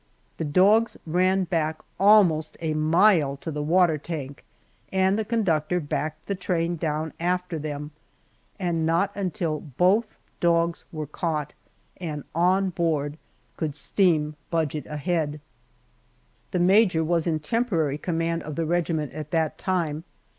The 0.37 0.45
dogs 0.45 0.97
ran 1.05 1.43
back 1.43 1.79
almost 1.99 2.57
a 2.59 2.73
mile 2.73 3.37
to 3.37 3.51
the 3.51 3.61
water 3.61 3.99
tank, 3.99 4.43
and 4.91 5.15
the 5.15 5.23
conductor 5.23 5.79
backed 5.79 6.25
the 6.25 6.33
train 6.33 6.75
down 6.75 7.13
after 7.19 7.59
them, 7.59 7.91
and 8.57 8.83
not 8.83 9.11
until 9.15 9.59
both 9.59 10.15
dogs 10.39 10.85
were 10.91 11.05
caught 11.05 11.53
and 11.97 12.23
on 12.33 12.71
board 12.71 13.19
could 13.57 13.75
steam 13.75 14.35
budge 14.49 14.73
it 14.73 14.87
ahead. 14.87 15.39
The 16.49 16.57
major 16.59 17.03
was 17.03 17.27
in 17.27 17.37
temporary 17.39 17.99
command 17.99 18.41
of 18.41 18.55
the 18.55 18.65
regiment 18.65 19.13
at 19.13 19.29
that 19.29 19.59
time. 19.59 20.03